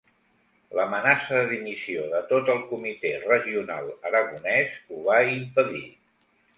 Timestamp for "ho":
4.91-5.07